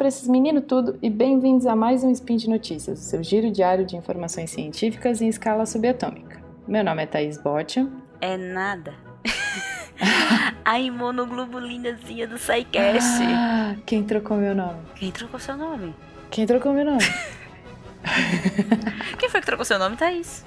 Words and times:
para 0.00 0.08
esses 0.08 0.26
meninos 0.26 0.64
tudo 0.66 0.98
e 1.02 1.10
bem-vindos 1.10 1.66
a 1.66 1.76
mais 1.76 2.02
um 2.02 2.10
Spin 2.10 2.38
de 2.38 2.48
Notícias, 2.48 3.00
o 3.00 3.02
seu 3.02 3.22
giro 3.22 3.50
diário 3.50 3.84
de 3.84 3.96
informações 3.96 4.50
científicas 4.50 5.20
em 5.20 5.28
escala 5.28 5.66
subatômica. 5.66 6.40
Meu 6.66 6.82
nome 6.82 7.02
é 7.02 7.06
Thaís 7.06 7.36
Botia. 7.36 7.86
É 8.18 8.34
nada. 8.34 8.94
a 10.64 10.80
imunoglobulindazinha 10.80 12.26
do 12.26 12.38
SciCast. 12.38 13.22
Ah, 13.24 13.76
quem 13.84 14.02
trocou 14.02 14.38
meu 14.38 14.54
nome? 14.54 14.78
Quem 14.94 15.12
trocou 15.12 15.38
seu 15.38 15.54
nome? 15.54 15.94
Quem 16.30 16.46
trocou 16.46 16.72
meu 16.72 16.86
nome? 16.86 17.04
Quem 19.20 19.28
foi 19.28 19.40
que 19.40 19.46
trocou 19.46 19.66
seu 19.66 19.78
nome, 19.78 19.98
Thaís? 19.98 20.46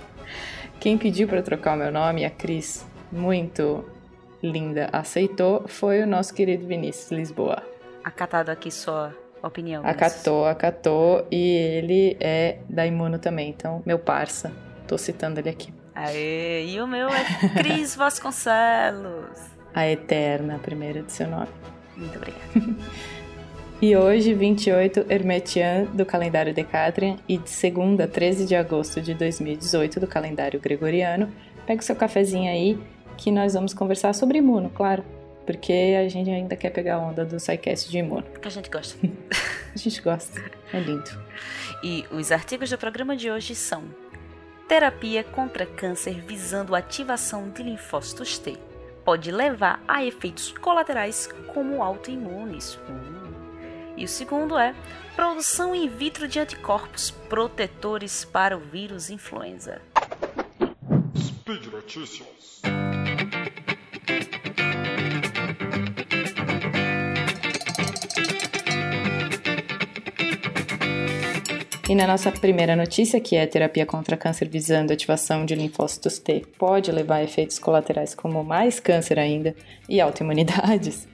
Quem 0.79 0.97
pediu 0.97 1.27
para 1.27 1.43
trocar 1.43 1.75
o 1.75 1.79
meu 1.79 1.91
nome, 1.91 2.25
a 2.25 2.31
Cris, 2.31 2.83
muito 3.11 3.85
linda, 4.41 4.89
aceitou, 4.91 5.67
foi 5.67 6.01
o 6.01 6.07
nosso 6.07 6.33
querido 6.33 6.65
Vinícius 6.65 7.11
Lisboa. 7.11 7.61
Acatado 8.03 8.49
aqui 8.49 8.71
sua 8.71 9.13
opinião. 9.47 9.85
Acatou, 9.85 10.45
acatou, 10.45 11.27
e 11.31 11.55
ele 11.55 12.17
é 12.19 12.59
da 12.69 12.85
Imuno 12.85 13.19
também, 13.19 13.49
então, 13.49 13.81
meu 13.85 13.99
parça, 13.99 14.51
tô 14.87 14.97
citando 14.97 15.39
ele 15.39 15.49
aqui. 15.49 15.73
Aê, 15.93 16.65
e 16.65 16.81
o 16.81 16.87
meu 16.87 17.07
é 17.09 17.23
Cris 17.55 17.93
Vasconcelos. 17.95 19.37
A 19.73 19.87
eterna 19.87 20.59
primeira 20.59 21.01
de 21.01 21.11
seu 21.11 21.27
nome. 21.27 21.49
Muito 21.95 22.17
obrigada. 22.17 22.43
E 23.81 23.97
hoje, 23.97 24.33
28 24.33 25.07
Hermetian 25.09 25.83
do 25.93 26.05
calendário 26.05 26.53
Decatrian 26.53 27.17
e 27.27 27.37
de 27.37 27.49
segunda, 27.49 28.07
13 28.07 28.45
de 28.45 28.55
agosto 28.55 29.01
de 29.01 29.13
2018 29.13 29.99
do 29.99 30.07
calendário 30.07 30.57
Gregoriano. 30.59 31.29
Pega 31.67 31.81
o 31.81 31.83
seu 31.83 31.93
cafezinho 31.93 32.49
aí 32.49 32.79
que 33.17 33.29
nós 33.29 33.53
vamos 33.53 33.73
conversar 33.73 34.13
sobre 34.13 34.37
imuno, 34.37 34.69
claro. 34.69 35.03
Porque 35.45 35.95
a 35.99 36.07
gente 36.07 36.29
ainda 36.29 36.55
quer 36.55 36.69
pegar 36.69 36.95
a 36.95 36.99
onda 36.99 37.25
do 37.25 37.39
SciCast 37.39 37.89
de 37.89 37.97
imuno. 37.97 38.23
Que 38.41 38.47
a 38.47 38.51
gente 38.51 38.69
gosta. 38.69 38.97
a 39.73 39.77
gente 39.77 40.01
gosta. 40.01 40.41
É 40.71 40.79
lindo. 40.79 41.09
E 41.83 42.05
os 42.11 42.31
artigos 42.31 42.69
do 42.69 42.77
programa 42.77 43.15
de 43.15 43.29
hoje 43.29 43.55
são 43.55 43.83
Terapia 44.67 45.23
contra 45.23 45.65
câncer 45.65 46.21
visando 46.21 46.73
ativação 46.73 47.49
de 47.49 47.61
linfócitos 47.61 48.39
T. 48.39 48.57
Pode 49.03 49.31
levar 49.31 49.83
a 49.87 50.03
efeitos 50.05 50.53
colaterais 50.53 51.27
como 51.53 51.83
autoimunes. 51.83 52.79
Hum. 52.89 53.33
E 53.97 54.05
o 54.05 54.07
segundo 54.07 54.57
é 54.57 54.73
produção 55.15 55.75
in 55.75 55.87
vitro 55.89 56.27
de 56.27 56.39
anticorpos 56.39 57.11
protetores 57.11 58.25
para 58.25 58.57
o 58.57 58.61
vírus 58.61 59.09
influenza. 59.09 59.81
Speed 61.15 61.65
Notícias. 61.67 62.61
E 71.89 71.95
na 71.95 72.07
nossa 72.07 72.31
primeira 72.31 72.77
notícia, 72.77 73.19
que 73.19 73.35
é 73.35 73.45
terapia 73.45 73.85
contra 73.85 74.15
câncer 74.15 74.47
visando 74.47 74.93
ativação 74.93 75.45
de 75.45 75.53
linfócitos 75.53 76.17
T, 76.17 76.43
pode 76.57 76.89
levar 76.91 77.17
a 77.17 77.23
efeitos 77.23 77.59
colaterais 77.59 78.15
como 78.15 78.41
mais 78.41 78.79
câncer 78.79 79.19
ainda 79.19 79.55
e 79.87 79.99
autoimunidades. 79.99 81.07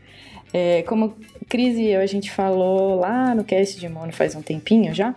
É, 0.51 0.81
como 0.81 1.15
Cris 1.47 1.77
e 1.77 1.89
eu 1.89 2.01
a 2.01 2.07
gente 2.07 2.31
falou 2.31 2.95
lá 2.95 3.35
no 3.35 3.43
cast 3.43 3.79
de 3.79 3.85
imuno 3.85 4.11
faz 4.11 4.33
um 4.33 4.41
tempinho 4.41 4.95
já, 4.95 5.13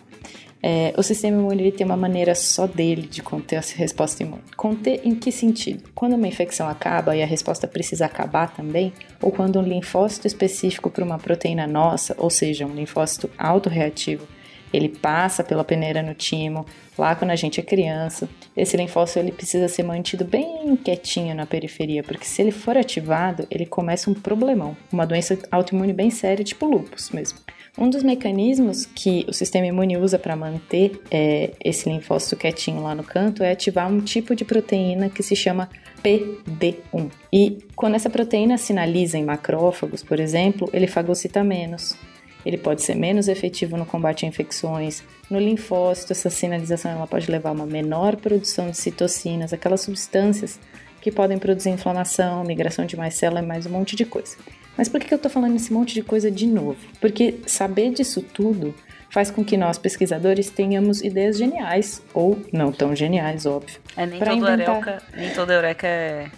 é, 0.63 0.95
o 0.97 1.03
sistema 1.03 1.39
imune 1.39 1.73
tem 1.73 1.85
uma 1.85 1.97
maneira 1.97 2.37
só 2.37 2.69
dele 2.69 3.03
de 3.03 3.21
conter 3.21 3.57
a 3.57 3.63
resposta 3.75 4.23
imune. 4.23 4.43
Conter 4.57 5.01
em 5.05 5.15
que 5.15 5.33
sentido? 5.33 5.91
Quando 5.93 6.15
uma 6.15 6.29
infecção 6.29 6.69
acaba 6.69 7.17
e 7.17 7.23
a 7.23 7.27
resposta 7.27 7.67
precisa 7.67 8.07
acabar 8.07 8.55
também, 8.55 8.93
ou 9.21 9.33
quando 9.33 9.59
um 9.59 9.63
linfócito 9.63 10.27
específico 10.27 10.89
para 10.89 11.05
uma 11.05 11.19
proteína 11.19 11.67
nossa, 11.67 12.15
ou 12.17 12.31
seja, 12.31 12.65
um 12.65 12.75
linfócito 12.75 13.29
autorreativo, 13.37 14.29
ele 14.73 14.89
passa 14.89 15.45
pela 15.45 15.65
peneira 15.65 16.03
no 16.03 16.15
timo, 16.15 16.65
lá 16.97 17.15
quando 17.15 17.31
a 17.31 17.37
gente 17.37 17.61
é 17.61 17.63
criança. 17.63 18.29
Esse 18.57 18.77
linfócito 18.77 19.19
ele 19.19 19.33
precisa 19.33 19.69
ser 19.69 19.83
mantido 19.83 20.25
bem 20.25 20.77
quietinho 20.77 21.35
na 21.35 21.47
periferia, 21.47 22.03
porque 22.03 22.25
se 22.25 22.41
ele 22.43 22.51
for 22.51 22.77
ativado, 22.77 23.47
ele 23.51 23.67
começa 23.67 24.11
um 24.11 24.15
problemão, 24.15 24.77
uma 24.93 25.07
doença 25.07 25.39
autoimune 25.51 25.93
bem 25.93 26.11
séria, 26.11 26.45
tipo 26.45 26.67
lúpus 26.67 27.11
mesmo. 27.11 27.39
Um 27.77 27.89
dos 27.89 28.03
mecanismos 28.03 28.85
que 28.85 29.25
o 29.27 29.33
sistema 29.33 29.67
imune 29.67 29.97
usa 29.97 30.19
para 30.19 30.37
manter 30.37 31.01
é, 31.11 31.53
esse 31.65 31.89
linfócito 31.89 32.37
quietinho 32.37 32.83
lá 32.83 32.95
no 32.95 33.03
canto 33.03 33.43
é 33.43 33.53
ativar 33.53 33.91
um 33.91 34.01
tipo 34.01 34.37
de 34.37 34.45
proteína 34.45 35.09
que 35.09 35.23
se 35.23 35.35
chama 35.35 35.71
PD1. 36.05 37.11
E 37.33 37.59
quando 37.75 37.95
essa 37.95 38.11
proteína 38.11 38.59
sinaliza 38.59 39.17
em 39.17 39.25
macrófagos, 39.25 40.03
por 40.03 40.21
exemplo, 40.21 40.69
ele 40.73 40.87
fagocita 40.87 41.43
menos. 41.43 41.97
Ele 42.45 42.59
pode 42.59 42.83
ser 42.83 42.95
menos 42.95 43.29
efetivo 43.29 43.77
no 43.77 43.87
combate 43.87 44.25
a 44.25 44.29
infecções. 44.29 45.03
No 45.31 45.39
linfócito, 45.39 46.13
essa 46.13 46.31
sinalização 46.31 46.91
ela 46.91 47.07
pode 47.07 47.31
levar 47.31 47.51
a 47.51 47.53
uma 47.53 47.67
menor 47.67 48.17
produção 48.17 48.71
de 48.71 48.77
citocinas, 48.77 49.53
aquelas 49.53 49.81
substâncias 49.81 50.59
que 51.01 51.11
podem 51.11 51.39
produzir 51.39 51.71
inflamação, 51.71 52.45
migração 52.45 52.87
de 52.87 52.97
mais 52.97 53.15
células 53.15 53.45
e 53.45 53.47
mais 53.47 53.67
um 53.67 53.71
monte 53.71 53.97
de 53.97 54.05
coisa. 54.05 54.37
Mas 54.77 54.89
por 54.89 55.01
que 55.01 55.13
eu 55.13 55.17
estou 55.17 55.31
falando 55.31 55.57
esse 55.57 55.73
monte 55.73 55.95
de 55.95 56.03
coisa 56.03 56.31
de 56.31 56.47
novo? 56.47 56.79
Porque 57.01 57.41
saber 57.47 57.91
disso 57.91 58.23
tudo 58.23 58.75
faz 59.11 59.31
com 59.31 59.45
que 59.45 59.57
nós, 59.57 59.77
pesquisadores, 59.77 60.49
tenhamos 60.49 61.03
ideias 61.03 61.37
geniais, 61.37 62.03
ou 62.15 62.41
não 62.51 62.73
tão 62.73 62.97
geniais, 62.97 63.45
óbvio. 63.45 63.79
É, 63.95 64.07
nem, 64.07 64.17
inventar... 64.17 64.59
eureka, 64.59 65.03
nem 65.15 65.31
toda 65.31 65.53
eureka 65.53 65.87
é... 65.87 66.31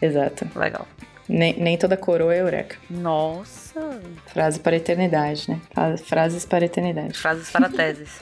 Exato. 0.00 0.48
Legal. 0.56 0.88
Nem, 1.32 1.54
nem 1.54 1.78
toda 1.78 1.96
coroa 1.96 2.34
é 2.34 2.42
eureka. 2.42 2.76
Nossa! 2.90 4.00
Frase 4.26 4.60
para 4.60 4.76
a 4.76 4.76
eternidade, 4.76 5.50
né? 5.50 5.60
Frases 6.04 6.44
para 6.44 6.62
a 6.62 6.66
eternidade. 6.66 7.16
Frases 7.16 7.50
para 7.50 7.70
teses. 7.72 8.20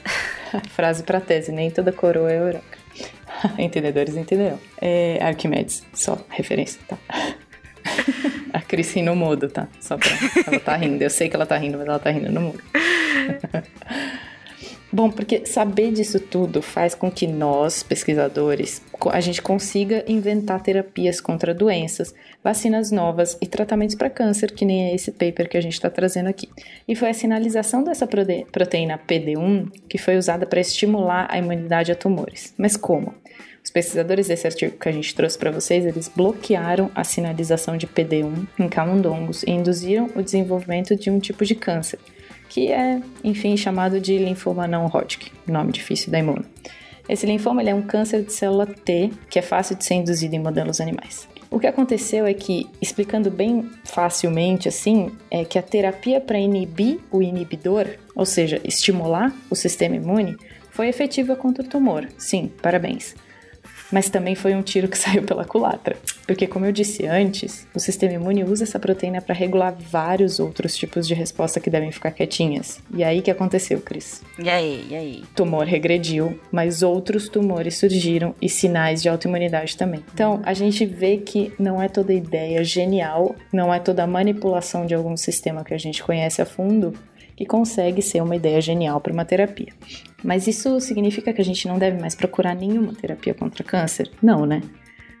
Frase 0.69 1.03
para 1.03 1.19
tese, 1.19 1.51
nem 1.51 1.69
toda 1.69 1.91
coroa 1.91 2.31
é 2.31 2.39
eureka. 2.39 2.77
Entendedores 3.59 4.15
entenderão. 4.15 4.57
É 4.81 5.19
Arquimedes, 5.21 5.83
só 5.93 6.17
referência, 6.29 6.79
tá? 6.87 6.97
a 8.53 8.61
Cris 8.61 8.95
no 8.95 9.13
mudo, 9.13 9.49
tá? 9.49 9.67
Só 9.81 9.97
pra... 9.97 10.09
Ela 10.47 10.59
tá 10.61 10.75
rindo. 10.77 11.03
Eu 11.03 11.09
sei 11.09 11.27
que 11.27 11.35
ela 11.35 11.45
tá 11.45 11.57
rindo, 11.57 11.77
mas 11.77 11.87
ela 11.87 11.99
tá 11.99 12.11
rindo 12.11 12.31
no 12.31 12.39
mudo. 12.39 12.63
Bom, 14.93 15.09
porque 15.09 15.45
saber 15.45 15.93
disso 15.93 16.19
tudo 16.19 16.61
faz 16.61 16.93
com 16.93 17.09
que 17.09 17.25
nós, 17.25 17.81
pesquisadores, 17.81 18.81
a 19.09 19.21
gente 19.21 19.41
consiga 19.41 20.03
inventar 20.05 20.61
terapias 20.61 21.21
contra 21.21 21.53
doenças, 21.53 22.13
vacinas 22.43 22.91
novas 22.91 23.37
e 23.41 23.47
tratamentos 23.47 23.95
para 23.95 24.09
câncer, 24.09 24.51
que 24.51 24.65
nem 24.65 24.89
é 24.89 24.95
esse 24.95 25.11
paper 25.11 25.47
que 25.47 25.57
a 25.57 25.61
gente 25.61 25.73
está 25.73 25.89
trazendo 25.89 26.27
aqui. 26.27 26.49
E 26.85 26.93
foi 26.93 27.09
a 27.09 27.13
sinalização 27.13 27.85
dessa 27.85 28.05
proteína 28.05 28.99
PD1 28.99 29.71
que 29.87 29.97
foi 29.97 30.17
usada 30.17 30.45
para 30.45 30.59
estimular 30.59 31.25
a 31.29 31.37
imunidade 31.37 31.93
a 31.93 31.95
tumores. 31.95 32.53
Mas 32.57 32.75
como? 32.75 33.13
Os 33.63 33.69
pesquisadores 33.69 34.27
desse 34.27 34.47
artigo 34.47 34.77
que 34.77 34.89
a 34.89 34.91
gente 34.91 35.15
trouxe 35.15 35.37
para 35.37 35.51
vocês, 35.51 35.85
eles 35.85 36.11
bloquearam 36.13 36.91
a 36.95 37.03
sinalização 37.03 37.77
de 37.77 37.87
PD1 37.87 38.47
em 38.59 38.67
camundongos 38.67 39.43
e 39.43 39.51
induziram 39.51 40.09
o 40.15 40.21
desenvolvimento 40.21 40.95
de 40.95 41.09
um 41.09 41.19
tipo 41.19 41.45
de 41.45 41.55
câncer, 41.55 41.99
que 42.51 42.69
é, 42.69 43.01
enfim, 43.23 43.55
chamado 43.55 43.97
de 43.97 44.17
linfoma 44.17 44.67
não 44.67 44.85
Hodgkin, 44.85 45.31
nome 45.47 45.71
difícil 45.71 46.11
da 46.11 46.19
imuno. 46.19 46.43
Esse 47.07 47.25
linfoma 47.25 47.63
é 47.63 47.73
um 47.73 47.81
câncer 47.81 48.23
de 48.23 48.33
célula 48.33 48.65
T 48.65 49.09
que 49.29 49.39
é 49.39 49.41
fácil 49.41 49.77
de 49.77 49.85
ser 49.85 49.93
induzido 49.93 50.35
em 50.35 50.39
modelos 50.39 50.81
animais. 50.81 51.29
O 51.49 51.57
que 51.57 51.67
aconteceu 51.67 52.25
é 52.25 52.33
que, 52.33 52.69
explicando 52.81 53.31
bem 53.31 53.69
facilmente 53.85 54.67
assim, 54.67 55.11
é 55.29 55.45
que 55.45 55.57
a 55.57 55.61
terapia 55.61 56.19
para 56.19 56.37
inibir 56.37 56.99
o 57.09 57.21
inibidor, 57.21 57.87
ou 58.13 58.25
seja, 58.25 58.59
estimular 58.65 59.33
o 59.49 59.55
sistema 59.55 59.95
imune, 59.95 60.35
foi 60.71 60.89
efetiva 60.89 61.37
contra 61.37 61.63
o 61.63 61.67
tumor. 61.67 62.05
Sim, 62.17 62.51
parabéns 62.61 63.15
mas 63.91 64.09
também 64.09 64.33
foi 64.35 64.55
um 64.55 64.61
tiro 64.61 64.87
que 64.87 64.97
saiu 64.97 65.23
pela 65.23 65.45
culatra. 65.45 65.97
Porque, 66.25 66.47
como 66.47 66.65
eu 66.65 66.71
disse 66.71 67.05
antes, 67.05 67.67
o 67.75 67.79
sistema 67.79 68.13
imune 68.13 68.43
usa 68.43 68.63
essa 68.63 68.79
proteína 68.79 69.21
para 69.21 69.35
regular 69.35 69.75
vários 69.77 70.39
outros 70.39 70.75
tipos 70.75 71.07
de 71.07 71.13
resposta 71.13 71.59
que 71.59 71.69
devem 71.69 71.91
ficar 71.91 72.11
quietinhas. 72.11 72.79
E 72.93 73.03
aí 73.03 73.21
que 73.21 73.31
aconteceu, 73.31 73.81
Cris? 73.81 74.21
E 74.39 74.49
aí, 74.49 74.85
e 74.89 74.95
aí? 74.95 75.23
Tumor 75.35 75.65
regrediu, 75.65 76.39
mas 76.51 76.83
outros 76.83 77.27
tumores 77.27 77.77
surgiram 77.77 78.35
e 78.41 78.47
sinais 78.47 79.01
de 79.01 79.09
autoimunidade 79.09 79.75
também. 79.75 80.03
Então, 80.13 80.41
a 80.43 80.53
gente 80.53 80.85
vê 80.85 81.17
que 81.17 81.53
não 81.59 81.81
é 81.81 81.87
toda 81.87 82.13
ideia 82.13 82.63
genial, 82.63 83.35
não 83.51 83.73
é 83.73 83.79
toda 83.79 84.05
manipulação 84.07 84.85
de 84.85 84.93
algum 84.93 85.17
sistema 85.17 85.63
que 85.63 85.73
a 85.73 85.77
gente 85.77 86.03
conhece 86.03 86.41
a 86.41 86.45
fundo 86.45 86.93
que 87.35 87.45
consegue 87.45 88.03
ser 88.03 88.21
uma 88.21 88.35
ideia 88.35 88.61
genial 88.61 89.01
para 89.01 89.11
uma 89.11 89.25
terapia. 89.25 89.73
Mas 90.23 90.45
isso 90.45 90.79
significa 90.79 91.33
que 91.33 91.41
a 91.41 91.45
gente 91.45 91.67
não 91.67 91.79
deve 91.79 91.99
mais 91.99 92.13
procurar 92.13 92.55
nenhuma 92.55 92.93
terapia 92.93 93.33
contra 93.33 93.63
câncer? 93.63 94.11
Não, 94.21 94.45
né? 94.45 94.61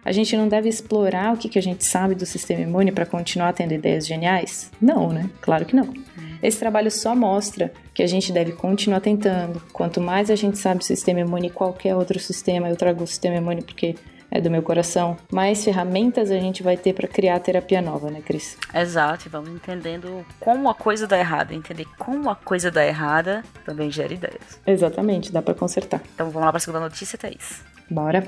A 0.03 0.11
gente 0.11 0.35
não 0.35 0.47
deve 0.47 0.67
explorar 0.67 1.33
o 1.33 1.37
que, 1.37 1.49
que 1.49 1.59
a 1.59 1.61
gente 1.61 1.85
sabe 1.85 2.15
do 2.15 2.25
sistema 2.25 2.61
imune 2.61 2.91
para 2.91 3.05
continuar 3.05 3.53
tendo 3.53 3.73
ideias 3.73 4.07
geniais? 4.07 4.71
Não, 4.81 5.11
né? 5.11 5.29
Claro 5.41 5.65
que 5.65 5.75
não. 5.75 5.93
Esse 6.41 6.57
trabalho 6.57 6.89
só 6.89 7.15
mostra 7.15 7.71
que 7.93 8.01
a 8.01 8.07
gente 8.07 8.31
deve 8.31 8.53
continuar 8.53 8.99
tentando. 8.99 9.61
Quanto 9.71 10.01
mais 10.01 10.31
a 10.31 10.35
gente 10.35 10.57
sabe 10.57 10.79
do 10.79 10.83
sistema 10.83 11.19
imune, 11.19 11.51
qualquer 11.51 11.95
outro 11.95 12.19
sistema, 12.19 12.67
eu 12.67 12.75
trago 12.75 13.03
o 13.03 13.07
sistema 13.07 13.35
imune 13.35 13.61
porque 13.61 13.95
é 14.31 14.39
do 14.39 14.49
meu 14.49 14.63
coração, 14.63 15.17
mais 15.29 15.63
ferramentas 15.63 16.31
a 16.31 16.39
gente 16.39 16.63
vai 16.63 16.77
ter 16.77 16.93
para 16.93 17.05
criar 17.05 17.35
a 17.35 17.39
terapia 17.39 17.81
nova, 17.81 18.09
né, 18.09 18.21
Cris? 18.25 18.57
Exato, 18.73 19.27
e 19.27 19.29
vamos 19.29 19.49
entendendo 19.49 20.25
como 20.39 20.69
a 20.69 20.73
coisa 20.73 21.05
dá 21.05 21.19
errada. 21.19 21.53
Entender 21.53 21.85
como 21.99 22.29
a 22.29 22.35
coisa 22.35 22.71
dá 22.71 22.85
errada 22.85 23.43
também 23.65 23.91
gera 23.91 24.13
ideias. 24.13 24.59
Exatamente, 24.65 25.31
dá 25.33 25.41
para 25.41 25.53
consertar. 25.53 26.01
Então 26.15 26.27
vamos 26.27 26.45
lá 26.45 26.47
para 26.47 26.57
a 26.57 26.61
segunda 26.61 26.79
notícia, 26.79 27.19
Thaís. 27.19 27.61
Bora. 27.89 28.25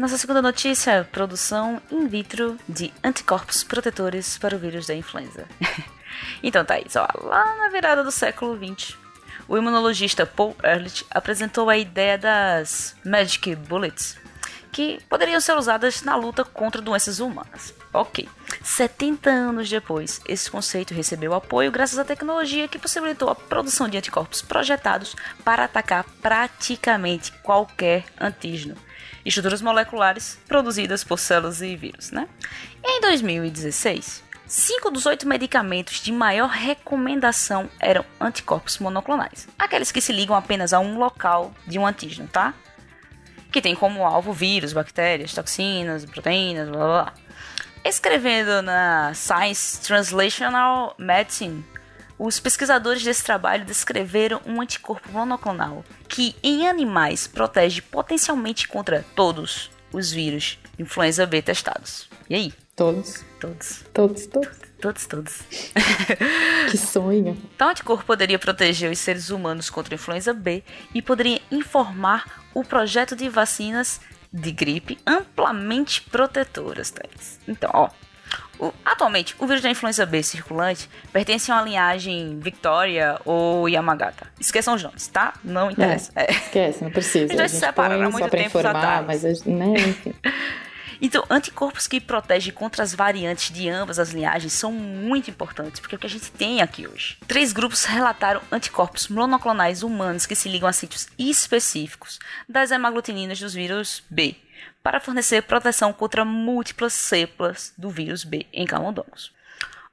Nossa 0.00 0.16
segunda 0.16 0.40
notícia: 0.40 1.06
produção 1.12 1.78
in 1.90 2.06
vitro 2.06 2.56
de 2.66 2.90
anticorpos 3.04 3.62
protetores 3.62 4.38
para 4.38 4.56
o 4.56 4.58
vírus 4.58 4.86
da 4.86 4.94
influenza. 4.94 5.46
então, 6.42 6.64
Thaís, 6.64 6.96
ó, 6.96 7.06
lá 7.22 7.44
na 7.58 7.68
virada 7.68 8.02
do 8.02 8.10
século 8.10 8.56
XX, 8.56 8.96
o 9.46 9.58
imunologista 9.58 10.24
Paul 10.24 10.56
Ehrlich 10.64 11.04
apresentou 11.10 11.68
a 11.68 11.76
ideia 11.76 12.16
das 12.16 12.96
Magic 13.04 13.54
Bullets, 13.54 14.16
que 14.72 14.98
poderiam 15.06 15.38
ser 15.38 15.54
usadas 15.54 16.00
na 16.00 16.16
luta 16.16 16.46
contra 16.46 16.80
doenças 16.80 17.20
humanas. 17.20 17.74
Ok. 17.92 18.26
70 18.64 19.28
anos 19.28 19.68
depois, 19.68 20.22
esse 20.26 20.50
conceito 20.50 20.94
recebeu 20.94 21.34
apoio 21.34 21.70
graças 21.70 21.98
à 21.98 22.04
tecnologia 22.06 22.68
que 22.68 22.78
possibilitou 22.78 23.28
a 23.28 23.34
produção 23.34 23.86
de 23.86 23.98
anticorpos 23.98 24.40
projetados 24.40 25.14
para 25.44 25.64
atacar 25.64 26.06
praticamente 26.22 27.32
qualquer 27.42 28.06
antígeno. 28.18 28.76
Estruturas 29.24 29.60
moleculares 29.60 30.38
produzidas 30.48 31.04
por 31.04 31.18
células 31.18 31.60
e 31.60 31.76
vírus, 31.76 32.10
né? 32.10 32.28
Em 32.82 33.00
2016, 33.00 34.30
Cinco 34.50 34.90
dos 34.90 35.06
oito 35.06 35.28
medicamentos 35.28 36.00
de 36.00 36.10
maior 36.10 36.48
recomendação 36.48 37.70
eram 37.78 38.04
anticorpos 38.20 38.80
monoclonais, 38.80 39.46
aqueles 39.56 39.92
que 39.92 40.00
se 40.00 40.12
ligam 40.12 40.34
apenas 40.34 40.72
a 40.72 40.80
um 40.80 40.98
local 40.98 41.54
de 41.68 41.78
um 41.78 41.86
antígeno, 41.86 42.26
tá? 42.26 42.52
Que 43.52 43.62
tem 43.62 43.76
como 43.76 44.04
alvo 44.04 44.32
vírus, 44.32 44.72
bactérias, 44.72 45.32
toxinas, 45.32 46.04
proteínas, 46.04 46.68
blá 46.68 46.78
blá 46.78 46.86
blá. 47.04 47.14
Escrevendo 47.84 48.60
na 48.60 49.14
Science 49.14 49.82
Translational 49.82 50.96
Medicine, 50.98 51.64
os 52.20 52.38
pesquisadores 52.38 53.02
desse 53.02 53.24
trabalho 53.24 53.64
descreveram 53.64 54.42
um 54.44 54.60
anticorpo 54.60 55.10
monoclonal 55.10 55.82
que, 56.06 56.36
em 56.42 56.68
animais, 56.68 57.26
protege 57.26 57.80
potencialmente 57.80 58.68
contra 58.68 59.04
todos 59.16 59.70
os 59.90 60.12
vírus 60.12 60.58
influenza 60.78 61.24
B 61.24 61.40
testados. 61.40 62.10
E 62.28 62.34
aí? 62.34 62.52
Todos. 62.76 63.24
Todos. 63.40 63.84
Todos, 63.94 64.26
todos. 64.26 64.58
Todos, 64.80 65.06
todos. 65.06 65.42
que 66.70 66.76
sonho. 66.76 67.36
Tal 67.56 67.70
anticorpo 67.70 68.04
poderia 68.04 68.38
proteger 68.38 68.90
os 68.90 68.98
seres 68.98 69.30
humanos 69.30 69.70
contra 69.70 69.94
a 69.94 69.96
influenza 69.96 70.34
B 70.34 70.62
e 70.94 71.00
poderia 71.00 71.40
informar 71.50 72.44
o 72.52 72.62
projeto 72.62 73.16
de 73.16 73.30
vacinas 73.30 73.98
de 74.30 74.52
gripe 74.52 74.98
amplamente 75.06 76.02
protetoras, 76.02 76.90
Thales. 76.90 77.40
Então, 77.48 77.70
ó. 77.72 77.90
O, 78.58 78.72
atualmente, 78.84 79.34
o 79.38 79.46
vírus 79.46 79.62
da 79.62 79.70
influenza 79.70 80.04
B 80.04 80.22
circulante 80.22 80.88
pertence 81.12 81.50
a 81.50 81.56
uma 81.56 81.62
linhagem 81.62 82.38
Victoria 82.38 83.18
ou 83.24 83.68
Yamagata. 83.68 84.26
Esqueçam 84.38 84.74
os 84.74 84.82
nomes, 84.82 85.06
tá? 85.08 85.32
Não 85.42 85.70
interessa. 85.70 86.12
É, 86.14 86.24
é. 86.24 86.30
Esquece, 86.30 86.84
não 86.84 86.90
precisa. 86.90 87.32
Eles 87.32 87.36
já 87.36 87.48
se 87.48 87.56
separaram 87.56 88.06
há 88.06 88.10
muito 88.10 88.28
tempo 88.28 88.58
informar, 88.58 88.98
atrás. 88.98 89.22
mas 89.22 89.44
né, 89.44 89.74
enfim. 89.78 90.14
Então, 91.00 91.24
anticorpos 91.30 91.86
que 91.86 92.00
protegem 92.00 92.52
contra 92.52 92.82
as 92.82 92.94
variantes 92.94 93.52
de 93.52 93.68
ambas 93.68 93.98
as 93.98 94.10
linhagens 94.10 94.52
são 94.52 94.70
muito 94.72 95.30
importantes, 95.30 95.80
porque 95.80 95.94
é 95.94 95.96
o 95.96 95.98
que 95.98 96.06
a 96.06 96.10
gente 96.10 96.30
tem 96.30 96.60
aqui 96.60 96.86
hoje. 96.86 97.16
Três 97.26 97.52
grupos 97.52 97.84
relataram 97.84 98.42
anticorpos 98.52 99.08
monoclonais 99.08 99.82
humanos 99.82 100.26
que 100.26 100.34
se 100.34 100.48
ligam 100.48 100.68
a 100.68 100.72
sítios 100.72 101.08
específicos 101.18 102.18
das 102.48 102.70
hemaglutininas 102.70 103.40
dos 103.40 103.54
vírus 103.54 104.02
B, 104.10 104.36
para 104.82 105.00
fornecer 105.00 105.42
proteção 105.42 105.92
contra 105.92 106.24
múltiplas 106.24 106.92
cepas 106.92 107.72
do 107.78 107.88
vírus 107.88 108.24
B 108.24 108.46
em 108.52 108.66
camundongos. 108.66 109.32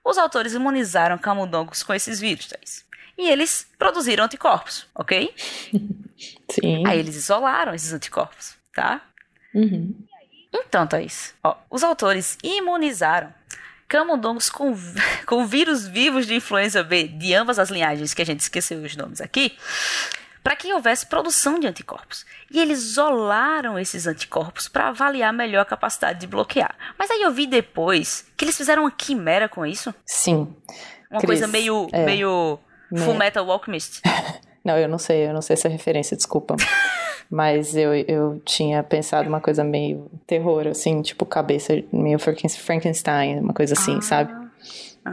Os 0.03 0.18
autores 0.18 0.53
imunizaram 0.53 1.18
camundongos 1.18 1.83
com 1.83 1.94
esses 1.94 2.19
vírus, 2.19 2.48
Thais. 2.48 2.86
E 3.18 3.30
eles 3.30 3.68
produziram 3.77 4.25
anticorpos, 4.25 4.86
ok? 4.94 5.33
Sim. 6.50 6.86
Aí 6.86 7.00
eles 7.00 7.15
isolaram 7.15 7.74
esses 7.74 7.92
anticorpos, 7.92 8.56
tá? 8.74 9.01
Uhum. 9.53 9.95
Então, 10.53 10.85
Thaís, 10.88 11.33
ó, 11.44 11.55
os 11.69 11.83
autores 11.83 12.38
imunizaram 12.44 13.33
camundongos 13.88 14.49
com, 14.49 14.75
com 15.25 15.45
vírus 15.45 15.88
vivos 15.88 16.25
de 16.27 16.35
influenza 16.35 16.83
B 16.83 17.07
de 17.07 17.33
ambas 17.33 17.57
as 17.59 17.69
linhagens, 17.69 18.13
que 18.13 18.21
a 18.21 18.25
gente 18.25 18.41
esqueceu 18.41 18.79
os 18.79 18.95
nomes 18.95 19.21
aqui, 19.21 19.57
para 20.44 20.55
que 20.55 20.71
houvesse 20.73 21.05
produção 21.05 21.59
de 21.59 21.67
anticorpos. 21.67 22.25
E 22.49 22.59
eles 22.59 22.79
isolaram 22.79 23.77
esses 23.77 24.07
anticorpos 24.07 24.67
para 24.67 24.88
avaliar 24.89 25.33
melhor 25.33 25.61
a 25.61 25.65
capacidade 25.65 26.19
de 26.19 26.27
bloquear. 26.27 26.75
Mas 26.97 27.11
aí 27.11 27.21
eu 27.21 27.31
vi 27.31 27.45
depois 27.47 28.25
que 28.38 28.45
eles 28.45 28.55
fizeram 28.57 28.83
uma 28.83 28.91
quimera 28.91 29.50
com 29.50 29.65
isso. 29.65 29.93
Sim. 30.05 30.53
Uma 31.11 31.19
Cris, 31.19 31.25
coisa 31.27 31.47
meio, 31.47 31.88
é. 31.91 32.05
meio 32.05 32.59
Me- 32.91 33.01
Full 33.01 33.13
Metal 33.15 33.50
Alchemist. 33.51 34.01
Não, 34.63 34.77
eu 34.77 34.89
não 34.89 34.97
sei, 34.97 35.25
eu 35.29 35.33
não 35.33 35.41
sei 35.41 35.53
essa 35.53 35.69
referência, 35.69 36.17
desculpa. 36.17 36.57
Mas 37.29 37.75
eu, 37.75 37.94
eu 37.94 38.41
tinha 38.45 38.81
pensado 38.83 39.27
uma 39.27 39.41
coisa 39.41 39.63
meio 39.63 40.09
terror, 40.25 40.68
assim, 40.68 41.01
tipo 41.01 41.25
cabeça 41.25 41.83
meio 41.91 42.18
Franken- 42.19 42.50
Frankenstein, 42.50 43.39
uma 43.39 43.53
coisa 43.53 43.74
assim, 43.74 44.00
sabe? 44.01 44.31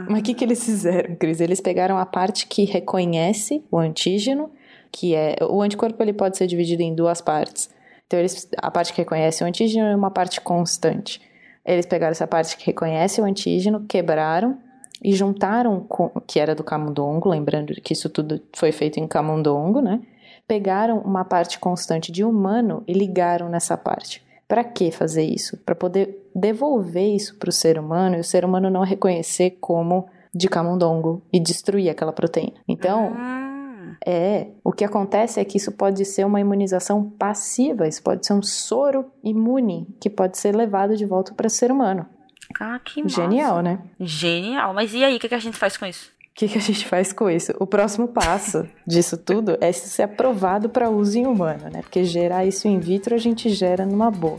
Mas 0.09 0.19
o 0.19 0.23
que, 0.23 0.33
que 0.33 0.43
eles 0.43 0.63
fizeram, 0.63 1.15
Cris? 1.15 1.39
Eles 1.39 1.61
pegaram 1.61 1.97
a 1.97 2.05
parte 2.05 2.47
que 2.47 2.65
reconhece 2.65 3.63
o 3.71 3.77
antígeno, 3.77 4.49
que 4.91 5.15
é. 5.15 5.35
O 5.41 5.61
anticorpo 5.61 6.01
ele 6.03 6.13
pode 6.13 6.37
ser 6.37 6.47
dividido 6.47 6.81
em 6.81 6.93
duas 6.93 7.21
partes. 7.21 7.69
Então, 8.07 8.19
eles, 8.19 8.47
a 8.57 8.69
parte 8.69 8.93
que 8.93 9.01
reconhece 9.01 9.43
o 9.43 9.47
antígeno 9.47 9.87
é 9.87 9.95
uma 9.95 10.11
parte 10.11 10.39
constante. 10.41 11.21
Eles 11.65 11.85
pegaram 11.85 12.11
essa 12.11 12.27
parte 12.27 12.55
que 12.55 12.65
reconhece 12.65 13.19
o 13.19 13.25
antígeno, 13.25 13.85
quebraram 13.87 14.57
e 15.03 15.13
juntaram 15.13 15.79
com. 15.81 16.09
que 16.27 16.39
era 16.39 16.53
do 16.53 16.63
camundongo, 16.63 17.29
lembrando 17.29 17.73
que 17.81 17.93
isso 17.93 18.09
tudo 18.09 18.41
foi 18.53 18.71
feito 18.71 18.99
em 18.99 19.07
camundongo, 19.07 19.81
né? 19.81 20.01
Pegaram 20.47 20.99
uma 20.99 21.25
parte 21.25 21.59
constante 21.59 22.11
de 22.11 22.23
humano 22.23 22.83
e 22.87 22.93
ligaram 22.93 23.49
nessa 23.49 23.75
parte. 23.77 24.23
Para 24.47 24.63
que 24.63 24.91
fazer 24.91 25.23
isso? 25.23 25.57
Para 25.57 25.73
poder 25.73 26.29
devolver 26.35 27.15
isso 27.15 27.35
para 27.37 27.49
o 27.49 27.53
ser 27.53 27.79
humano 27.79 28.15
e 28.15 28.19
o 28.19 28.23
ser 28.23 28.45
humano 28.45 28.69
não 28.69 28.81
reconhecer 28.83 29.57
como 29.59 30.07
de 30.33 30.47
camundongo 30.47 31.23
e 31.33 31.39
destruir 31.39 31.89
aquela 31.89 32.11
proteína. 32.13 32.53
Então, 32.67 33.07
Hum, 33.13 33.95
é, 34.05 34.47
o 34.63 34.71
que 34.71 34.83
acontece 34.83 35.39
é 35.39 35.45
que 35.45 35.57
isso 35.57 35.71
pode 35.71 36.03
ser 36.05 36.25
uma 36.25 36.39
imunização 36.39 37.09
passiva, 37.09 37.87
isso 37.87 38.03
pode 38.03 38.25
ser 38.27 38.33
um 38.33 38.41
soro 38.43 39.05
imune 39.23 39.87
que 39.99 40.09
pode 40.09 40.37
ser 40.37 40.55
levado 40.55 40.95
de 40.95 41.05
volta 41.05 41.33
para 41.33 41.47
o 41.47 41.49
ser 41.49 41.71
humano. 41.71 42.05
ah, 42.59 42.79
que 42.83 43.01
massa. 43.01 43.15
Genial, 43.23 43.61
né? 43.61 43.79
Genial. 43.99 44.73
Mas 44.73 44.93
e 44.93 45.03
aí, 45.03 45.15
o 45.15 45.19
que, 45.19 45.29
que 45.29 45.35
a 45.35 45.39
gente 45.39 45.57
faz 45.57 45.75
com 45.77 45.85
isso? 45.85 46.11
O 46.35 46.37
que, 46.37 46.49
que 46.49 46.57
a 46.57 46.61
gente 46.61 46.85
faz 46.85 47.13
com 47.13 47.29
isso? 47.29 47.53
O 47.61 47.65
próximo 47.65 48.09
passo 48.09 48.67
disso 48.85 49.15
tudo 49.15 49.57
é 49.61 49.69
isso 49.69 49.87
ser 49.87 50.01
aprovado 50.01 50.67
para 50.67 50.89
uso 50.89 51.17
em 51.17 51.25
humano, 51.25 51.69
né? 51.71 51.81
Porque 51.81 52.03
gerar 52.03 52.45
isso 52.45 52.67
in 52.67 52.77
vitro 52.77 53.15
a 53.15 53.17
gente 53.17 53.47
gera 53.47 53.85
numa 53.85 54.11
boa. 54.11 54.37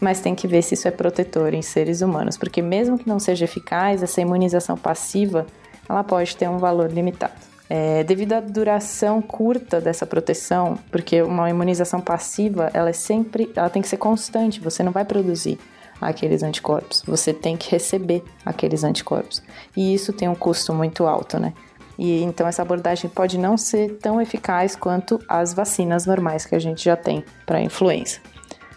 Mas 0.00 0.20
tem 0.20 0.36
que 0.36 0.46
ver 0.46 0.62
se 0.62 0.74
isso 0.74 0.86
é 0.86 0.90
protetor 0.92 1.52
em 1.52 1.62
seres 1.62 2.00
humanos, 2.00 2.36
porque 2.36 2.62
mesmo 2.62 2.96
que 2.96 3.08
não 3.08 3.18
seja 3.18 3.44
eficaz, 3.44 4.04
essa 4.04 4.20
imunização 4.20 4.76
passiva, 4.76 5.44
ela 5.88 6.04
pode 6.04 6.36
ter 6.36 6.48
um 6.48 6.58
valor 6.58 6.92
limitado. 6.92 7.34
É, 7.68 8.04
devido 8.04 8.34
à 8.34 8.40
duração 8.40 9.20
curta 9.20 9.80
dessa 9.80 10.06
proteção, 10.06 10.78
porque 10.92 11.22
uma 11.22 11.50
imunização 11.50 12.00
passiva, 12.00 12.70
ela 12.72 12.90
é 12.90 12.92
sempre, 12.92 13.50
ela 13.56 13.68
tem 13.68 13.82
que 13.82 13.88
ser 13.88 13.96
constante, 13.96 14.60
você 14.60 14.80
não 14.80 14.92
vai 14.92 15.04
produzir 15.04 15.58
aqueles 16.00 16.42
anticorpos, 16.42 17.02
você 17.06 17.32
tem 17.32 17.56
que 17.56 17.70
receber 17.70 18.22
aqueles 18.44 18.84
anticorpos. 18.84 19.42
E 19.76 19.94
isso 19.94 20.12
tem 20.12 20.28
um 20.28 20.34
custo 20.34 20.72
muito 20.74 21.06
alto, 21.06 21.38
né? 21.38 21.52
E 21.98 22.22
então 22.22 22.46
essa 22.46 22.62
abordagem 22.62 23.08
pode 23.08 23.38
não 23.38 23.56
ser 23.56 23.96
tão 23.98 24.20
eficaz 24.20 24.76
quanto 24.76 25.18
as 25.28 25.54
vacinas 25.54 26.04
normais 26.06 26.44
que 26.44 26.54
a 26.54 26.58
gente 26.58 26.84
já 26.84 26.96
tem 26.96 27.24
para 27.46 27.60
influenza. 27.60 28.18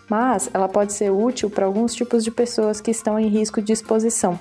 Mas 0.09 0.49
ela 0.53 0.67
pode 0.67 0.93
ser 0.93 1.11
útil 1.11 1.49
para 1.49 1.65
alguns 1.65 1.93
tipos 1.93 2.23
de 2.23 2.31
pessoas 2.31 2.81
que 2.81 2.89
estão 2.89 3.19
em 3.19 3.27
risco 3.27 3.61
de 3.61 3.73
exposição, 3.73 4.39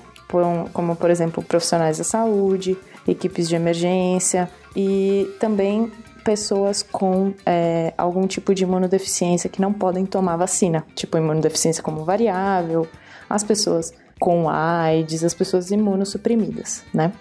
como 0.73 0.95
por 0.95 1.11
exemplo 1.11 1.43
profissionais 1.43 1.97
da 1.97 2.03
saúde, 2.03 2.77
equipes 3.07 3.47
de 3.47 3.55
emergência 3.55 4.49
e 4.75 5.29
também 5.39 5.91
pessoas 6.29 6.83
com 6.83 7.33
é, 7.43 7.91
algum 7.97 8.27
tipo 8.27 8.53
de 8.53 8.61
imunodeficiência 8.61 9.49
que 9.49 9.59
não 9.59 9.73
podem 9.73 10.05
tomar 10.05 10.37
vacina, 10.37 10.85
tipo 10.93 11.17
imunodeficiência 11.17 11.81
como 11.81 12.05
variável, 12.05 12.87
as 13.27 13.43
pessoas 13.43 13.91
com 14.19 14.47
AIDS, 14.47 15.23
as 15.23 15.33
pessoas 15.33 15.71
imunossuprimidas, 15.71 16.85
né? 16.93 17.11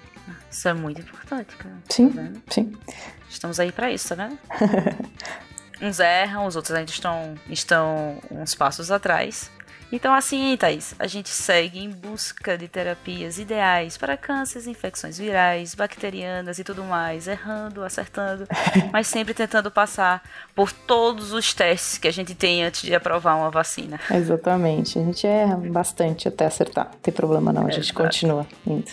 Isso 0.50 0.68
é 0.68 0.74
muito 0.74 1.00
importante, 1.00 1.56
cara. 1.56 1.76
Sim, 1.88 2.10
Tá 2.10 2.28
sim. 2.50 2.70
Estamos 3.30 3.58
aí 3.58 3.72
pra 3.72 3.90
isso, 3.90 4.14
tá 4.14 4.26
vendo? 4.26 4.38
uns 5.80 6.00
erram, 6.00 6.44
os 6.44 6.54
outros 6.54 6.76
ainda 6.76 6.90
estão, 6.90 7.34
estão 7.48 8.18
uns 8.30 8.54
passos 8.54 8.90
atrás. 8.90 9.50
Então, 9.90 10.12
assim, 10.12 10.54
Thaís, 10.56 10.94
a 10.98 11.06
gente 11.06 11.30
segue 11.30 11.78
em 11.78 11.88
busca 11.88 12.58
de 12.58 12.68
terapias 12.68 13.38
ideais 13.38 13.96
para 13.96 14.16
cânceres, 14.16 14.66
infecções 14.66 15.18
virais, 15.18 15.74
bacterianas 15.74 16.58
e 16.58 16.64
tudo 16.64 16.84
mais, 16.84 17.26
errando, 17.26 17.82
acertando, 17.82 18.46
mas 18.92 19.06
sempre 19.06 19.32
tentando 19.32 19.70
passar 19.70 20.22
por 20.54 20.70
todos 20.70 21.32
os 21.32 21.54
testes 21.54 21.96
que 21.96 22.06
a 22.06 22.12
gente 22.12 22.34
tem 22.34 22.64
antes 22.64 22.82
de 22.82 22.94
aprovar 22.94 23.36
uma 23.36 23.50
vacina. 23.50 23.98
Exatamente. 24.10 24.98
A 24.98 25.02
gente 25.02 25.26
erra 25.26 25.56
bastante 25.56 26.28
até 26.28 26.44
acertar. 26.44 26.90
Não 26.92 27.00
tem 27.00 27.14
problema 27.14 27.52
não, 27.52 27.66
a 27.66 27.70
gente 27.70 27.90
Exato. 27.90 28.02
continua 28.02 28.46
indo. 28.66 28.90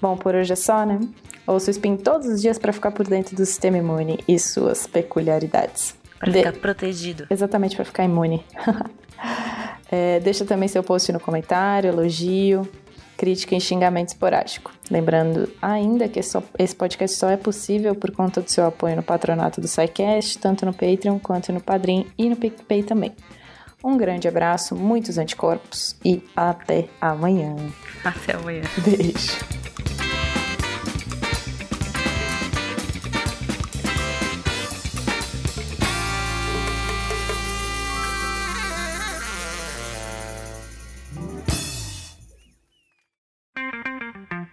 Bom, 0.00 0.16
por 0.16 0.34
hoje 0.34 0.52
é 0.52 0.56
só, 0.56 0.86
né? 0.86 0.98
Ouça 1.46 1.68
o 1.68 1.70
Spin 1.70 1.96
todos 1.96 2.26
os 2.26 2.40
dias 2.40 2.58
para 2.58 2.72
ficar 2.72 2.90
por 2.90 3.06
dentro 3.06 3.36
do 3.36 3.44
sistema 3.44 3.78
imune 3.78 4.18
e 4.26 4.38
suas 4.38 4.86
peculiaridades. 4.86 5.94
Para 6.18 6.32
ficar 6.32 6.52
protegido. 6.54 7.26
Exatamente, 7.30 7.76
para 7.76 7.84
ficar 7.84 8.04
imune. 8.04 8.44
É, 9.90 10.20
deixa 10.20 10.44
também 10.44 10.68
seu 10.68 10.82
post 10.82 11.12
no 11.12 11.20
comentário, 11.20 11.88
elogio, 11.88 12.68
crítica 13.16 13.54
e 13.54 13.60
xingamento 13.60 14.08
esporádico. 14.08 14.72
Lembrando 14.90 15.48
ainda 15.60 16.08
que 16.08 16.20
esse 16.20 16.76
podcast 16.76 17.16
só 17.16 17.30
é 17.30 17.36
possível 17.36 17.94
por 17.94 18.10
conta 18.10 18.40
do 18.40 18.50
seu 18.50 18.66
apoio 18.66 18.96
no 18.96 19.02
patronato 19.02 19.60
do 19.60 19.68
SciCast, 19.68 20.38
tanto 20.38 20.66
no 20.66 20.72
Patreon 20.72 21.18
quanto 21.18 21.52
no 21.52 21.60
Padrim 21.60 22.06
e 22.18 22.28
no 22.28 22.36
PicPay 22.36 22.82
também. 22.82 23.12
Um 23.82 23.96
grande 23.96 24.26
abraço, 24.26 24.74
muitos 24.74 25.16
anticorpos 25.18 25.96
e 26.04 26.22
até 26.34 26.88
amanhã. 27.00 27.54
Até 28.04 28.34
amanhã. 28.34 28.62
Beijo. 28.84 29.65